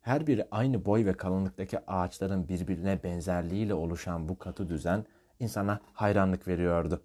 [0.00, 5.04] Her biri aynı boy ve kalınlıktaki ağaçların birbirine benzerliğiyle oluşan bu katı düzen
[5.40, 7.02] insana hayranlık veriyordu.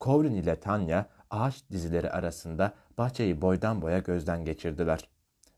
[0.00, 5.08] Kovrin ile Tanya ağaç dizileri arasında bahçeyi boydan boya gözden geçirdiler.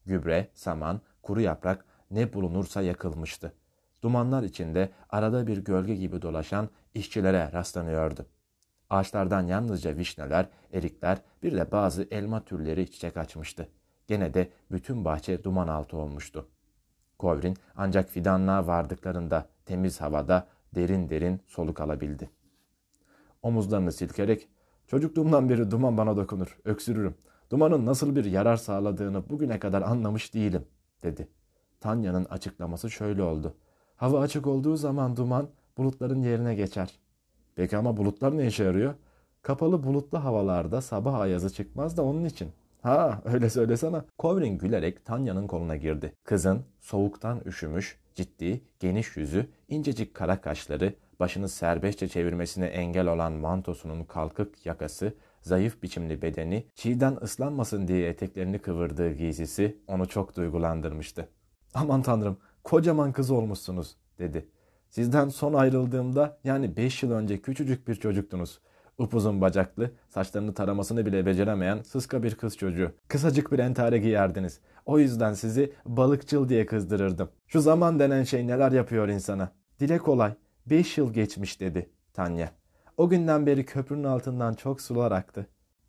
[0.06, 3.53] Gübre, saman, kuru yaprak ne bulunursa yakılmıştı.
[4.03, 8.27] Dumanlar içinde arada bir gölge gibi dolaşan işçilere rastlanıyordu.
[8.91, 13.69] Ağaçlardan yalnızca vişneler, erikler, bir de bazı elma türleri çiçek açmıştı.
[14.07, 16.48] Gene de bütün bahçe duman altı olmuştu.
[17.20, 22.30] Kovrin ancak fidanlığa vardıklarında temiz havada derin derin soluk alabildi.
[23.42, 24.48] Omuzlarını silkerek,
[24.87, 27.14] çocukluğumdan beri duman bana dokunur, öksürürüm.
[27.51, 30.64] Dumanın nasıl bir yarar sağladığını bugüne kadar anlamış değilim,
[31.02, 31.28] dedi.
[31.80, 33.55] Tanya'nın açıklaması şöyle oldu.
[33.97, 36.98] Hava açık olduğu zaman duman bulutların yerine geçer.
[37.55, 38.95] Peki ama bulutlar ne işe yarıyor?
[39.42, 42.52] Kapalı bulutlu havalarda sabah ayazı çıkmaz da onun için.
[42.83, 44.02] Ha öyle söylesene.
[44.19, 46.12] Kovrin gülerek Tanya'nın koluna girdi.
[46.25, 54.05] Kızın soğuktan üşümüş, ciddi, geniş yüzü, incecik kara kaşları, başını serbestçe çevirmesine engel olan mantosunun
[54.05, 61.28] kalkık yakası, zayıf biçimli bedeni, çiğden ıslanmasın diye eteklerini kıvırdığı giysisi onu çok duygulandırmıştı.
[61.75, 64.47] Aman tanrım, kocaman kız olmuşsunuz, dedi.
[64.91, 68.61] Sizden son ayrıldığımda yani beş yıl önce küçücük bir çocuktunuz.
[69.01, 72.93] Upuzun bacaklı, saçlarını taramasını bile beceremeyen sıska bir kız çocuğu.
[73.09, 74.61] Kısacık bir entare giyerdiniz.
[74.87, 77.29] O yüzden sizi balıkçıl diye kızdırırdım.
[77.47, 79.53] Şu zaman denen şey neler yapıyor insana.
[79.81, 80.34] Dile kolay.
[80.67, 82.51] Beş yıl geçmiş dedi Tanya.
[82.97, 85.47] O günden beri köprünün altından çok sular aktı.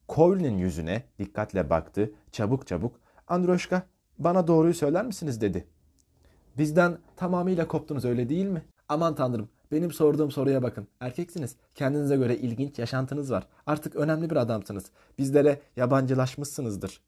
[0.08, 2.12] Kovlin'in yüzüne dikkatle baktı.
[2.32, 3.00] Çabuk çabuk.
[3.28, 3.84] Androşka
[4.20, 5.68] bana doğruyu söyler misiniz dedi.
[6.58, 8.62] Bizden tamamıyla koptunuz öyle değil mi?
[8.90, 10.88] Aman tanrım benim sorduğum soruya bakın.
[11.00, 11.56] Erkeksiniz.
[11.76, 13.48] Kendinize göre ilginç yaşantınız var.
[13.66, 14.86] Artık önemli bir adamsınız.
[15.18, 17.02] Bizlere yabancılaşmışsınızdır.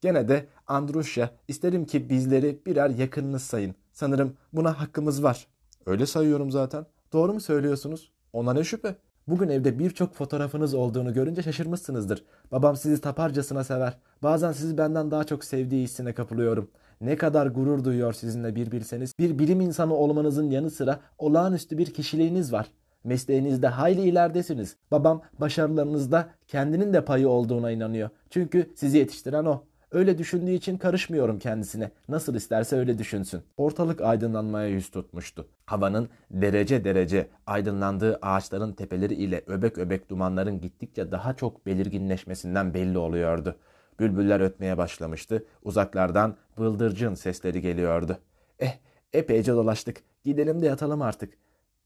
[0.00, 3.74] Gene de Andrusya isterim ki bizleri birer yakınınız sayın.
[3.92, 5.46] Sanırım buna hakkımız var.
[5.86, 6.86] Öyle sayıyorum zaten.
[7.12, 8.12] Doğru mu söylüyorsunuz?
[8.32, 8.96] Ona ne şüphe?
[9.28, 12.24] Bugün evde birçok fotoğrafınız olduğunu görünce şaşırmışsınızdır.
[12.52, 13.98] Babam sizi taparcasına sever.
[14.22, 16.70] Bazen sizi benden daha çok sevdiği hissine kapılıyorum.
[17.00, 19.12] Ne kadar gurur duyuyor sizinle bir bilseniz.
[19.18, 22.66] Bir bilim insanı olmanızın yanı sıra olağanüstü bir kişiliğiniz var.
[23.04, 24.76] Mesleğinizde hayli ileridesiniz.
[24.90, 28.10] Babam başarılarınızda kendinin de payı olduğuna inanıyor.
[28.30, 29.62] Çünkü sizi yetiştiren o.
[29.92, 31.90] Öyle düşündüğü için karışmıyorum kendisine.
[32.08, 33.42] Nasıl isterse öyle düşünsün.
[33.56, 35.48] Ortalık aydınlanmaya yüz tutmuştu.
[35.66, 42.98] Havanın derece derece aydınlandığı ağaçların tepeleri ile öbek öbek dumanların gittikçe daha çok belirginleşmesinden belli
[42.98, 43.56] oluyordu.
[44.00, 45.44] Bülbüller ötmeye başlamıştı.
[45.62, 48.18] Uzaklardan bıldırcın sesleri geliyordu.
[48.58, 48.78] Eh,
[49.12, 50.02] epeyce dolaştık.
[50.24, 51.34] Gidelim de yatalım artık.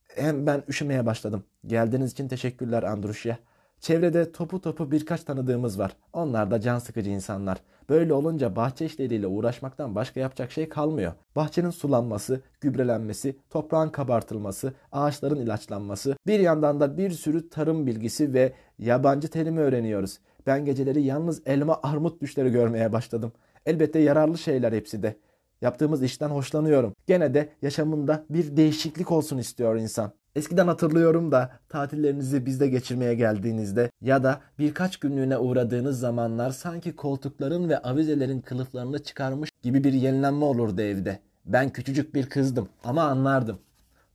[0.07, 1.43] Hem ben üşümeye başladım.
[1.67, 3.37] Geldiğiniz için teşekkürler Andrusya.
[3.79, 5.95] Çevrede topu topu birkaç tanıdığımız var.
[6.13, 7.57] Onlar da can sıkıcı insanlar.
[7.91, 11.13] Böyle olunca bahçe işleriyle uğraşmaktan başka yapacak şey kalmıyor.
[11.35, 18.53] Bahçenin sulanması, gübrelenmesi, toprağın kabartılması, ağaçların ilaçlanması, bir yandan da bir sürü tarım bilgisi ve
[18.79, 20.19] yabancı terimi öğreniyoruz.
[20.47, 23.31] Ben geceleri yalnız elma armut düşleri görmeye başladım.
[23.65, 25.15] Elbette yararlı şeyler hepsi de.
[25.61, 26.95] Yaptığımız işten hoşlanıyorum.
[27.07, 30.11] Gene de yaşamında bir değişiklik olsun istiyor insan.
[30.35, 37.69] Eskiden hatırlıyorum da tatillerinizi bizde geçirmeye geldiğinizde ya da birkaç günlüğüne uğradığınız zamanlar sanki koltukların
[37.69, 41.19] ve avizelerin kılıflarını çıkarmış gibi bir yenilenme olurdu evde.
[41.45, 43.59] Ben küçücük bir kızdım ama anlardım.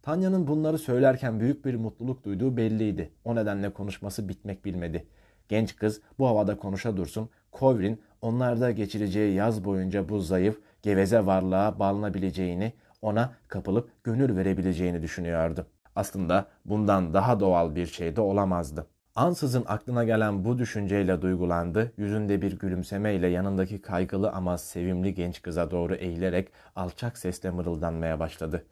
[0.02, 3.10] Tanya'nın bunları söylerken büyük bir mutluluk duyduğu belliydi.
[3.24, 5.06] O nedenle konuşması bitmek bilmedi.
[5.48, 7.28] Genç kız bu havada konuşa dursun.
[7.52, 12.72] Kovrin onlarda geçireceği yaz boyunca bu zayıf, geveze varlığa bağlanabileceğini,
[13.02, 15.66] ona kapılıp gönül verebileceğini düşünüyordu.
[15.96, 18.86] Aslında bundan daha doğal bir şey de olamazdı.
[19.14, 25.70] Ansızın aklına gelen bu düşünceyle duygulandı, yüzünde bir gülümsemeyle yanındaki kaygılı ama sevimli genç kıza
[25.70, 28.66] doğru eğilerek alçak sesle mırıldanmaya başladı.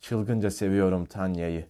[0.00, 1.66] Çılgınca seviyorum Tanya'yı.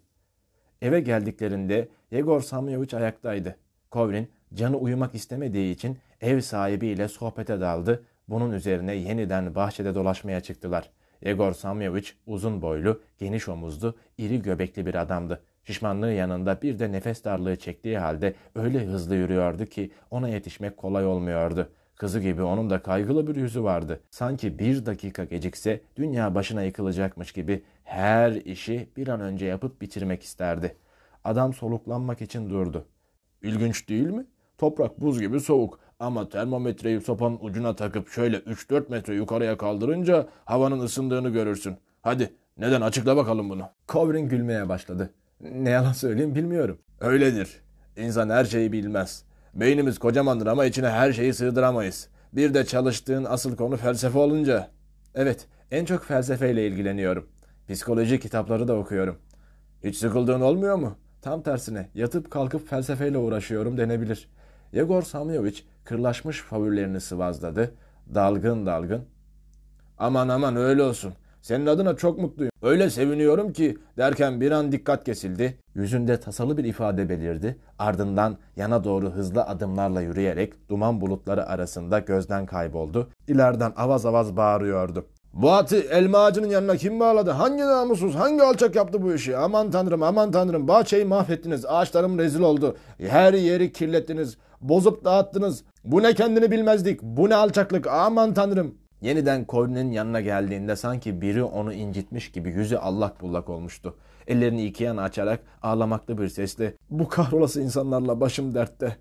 [0.82, 3.56] Eve geldiklerinde Yegor Samyevich ayaktaydı.
[3.90, 8.04] Kovrin canı uyumak istemediği için ev sahibiyle sohbete daldı.
[8.28, 10.90] Bunun üzerine yeniden bahçede dolaşmaya çıktılar.
[11.22, 15.42] Yegor Samyevich uzun boylu, geniş omuzlu, iri göbekli bir adamdı.
[15.64, 21.06] Şişmanlığı yanında bir de nefes darlığı çektiği halde öyle hızlı yürüyordu ki ona yetişmek kolay
[21.06, 21.68] olmuyordu.
[21.96, 24.00] Kızı gibi onun da kaygılı bir yüzü vardı.
[24.10, 30.22] Sanki bir dakika gecikse dünya başına yıkılacakmış gibi her işi bir an önce yapıp bitirmek
[30.22, 30.76] isterdi.
[31.24, 32.86] Adam soluklanmak için durdu.
[33.42, 34.26] İlginç değil mi?
[34.58, 40.80] Toprak buz gibi soğuk ama termometreyi sopanın ucuna takıp şöyle 3-4 metre yukarıya kaldırınca havanın
[40.80, 41.76] ısındığını görürsün.
[42.02, 43.62] Hadi neden açıkla bakalım bunu.
[43.86, 45.10] Kovrin gülmeye başladı.
[45.40, 46.78] Ne yalan söyleyeyim bilmiyorum.
[47.00, 47.60] Öyledir.
[47.96, 49.24] İnsan her şeyi bilmez.
[49.54, 52.08] Beynimiz kocamandır ama içine her şeyi sığdıramayız.
[52.32, 54.68] Bir de çalıştığın asıl konu felsefe olunca.
[55.14, 57.28] Evet, En çok felsefeyle ilgileniyorum.
[57.68, 59.18] Psikoloji kitapları da okuyorum.
[59.84, 60.96] Hiç sıkıldığın olmuyor mu?
[61.22, 64.28] Tam tersine yatıp kalkıp felsefeyle uğraşıyorum denebilir.
[64.76, 67.74] Yegor Samyovich kırlaşmış favorilerini sıvazladı.
[68.14, 69.04] Dalgın dalgın.
[69.98, 71.12] Aman aman öyle olsun.
[71.42, 72.52] Senin adına çok mutluyum.
[72.62, 75.58] Öyle seviniyorum ki derken bir an dikkat kesildi.
[75.74, 77.58] Yüzünde tasalı bir ifade belirdi.
[77.78, 83.08] Ardından yana doğru hızlı adımlarla yürüyerek duman bulutları arasında gözden kayboldu.
[83.28, 85.06] İleriden avaz avaz bağırıyordu.
[85.32, 87.30] Bu atı elma ağacının yanına kim bağladı?
[87.30, 89.36] Hangi namussuz, hangi alçak yaptı bu işi?
[89.36, 90.68] Aman tanrım, aman tanrım.
[90.68, 91.66] Bahçeyi mahvettiniz.
[91.66, 92.76] Ağaçlarım rezil oldu.
[92.98, 94.36] Her yeri kirlettiniz.
[94.68, 95.64] Bozup dağıttınız.
[95.84, 97.02] Bu ne kendini bilmezdik.
[97.02, 97.86] Bu ne alçaklık.
[97.86, 98.74] Aman tanrım.
[99.00, 103.94] Yeniden Colin'in yanına geldiğinde sanki biri onu incitmiş gibi yüzü allak bullak olmuştu.
[104.26, 108.96] Ellerini iki yana açarak ağlamaklı bir sesle ''Bu kahrolası insanlarla başım dertte''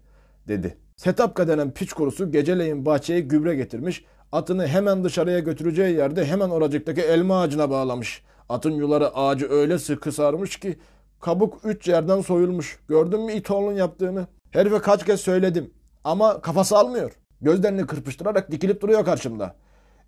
[0.48, 0.78] dedi.
[0.96, 7.02] Setapka denen piç kurusu geceleyin bahçeye gübre getirmiş, atını hemen dışarıya götüreceği yerde hemen oracıktaki
[7.02, 8.24] elma ağacına bağlamış.
[8.50, 10.78] Atın yuları ağacı öyle sıkı sarmış ki
[11.22, 12.80] kabuk üç yerden soyulmuş.
[12.88, 14.28] Gördün mü itoğlun yaptığını?
[14.56, 15.74] Herife kaç kez söyledim
[16.04, 17.12] ama kafası almıyor.
[17.42, 19.56] Gözlerini kırpıştırarak dikilip duruyor karşımda.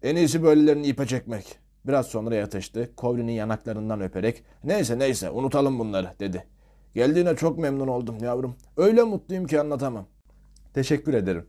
[0.04, 1.60] En iyisi böylelerini ipe çekmek.
[1.88, 2.96] Biraz sonra yatıştı.
[2.96, 6.48] Kovri'nin yanaklarından öperek neyse neyse unutalım bunları dedi.
[6.96, 8.56] Geldiğine çok memnun oldum yavrum.
[8.78, 10.06] Öyle mutluyum ki anlatamam.
[10.74, 11.46] Teşekkür ederim.